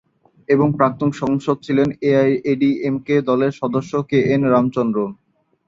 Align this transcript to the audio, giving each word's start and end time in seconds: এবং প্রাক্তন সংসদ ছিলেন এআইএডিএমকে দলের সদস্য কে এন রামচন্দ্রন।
এবং 0.49 0.67
প্রাক্তন 0.77 1.09
সংসদ 1.21 1.57
ছিলেন 1.65 1.87
এআইএডিএমকে 2.09 3.15
দলের 3.29 3.51
সদস্য 3.61 3.91
কে 4.09 4.19
এন 4.33 4.41
রামচন্দ্রন। 4.53 5.11